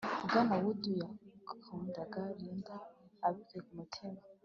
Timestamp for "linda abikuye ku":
2.39-3.71